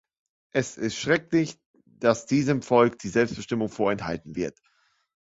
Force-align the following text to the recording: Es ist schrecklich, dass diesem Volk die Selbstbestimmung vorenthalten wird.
Es 0.51 0.77
ist 0.77 0.95
schrecklich, 0.97 1.59
dass 1.85 2.25
diesem 2.25 2.63
Volk 2.63 2.97
die 2.97 3.07
Selbstbestimmung 3.07 3.69
vorenthalten 3.69 4.35
wird. 4.35 4.57